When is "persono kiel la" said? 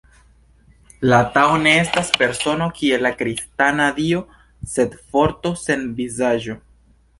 2.21-3.13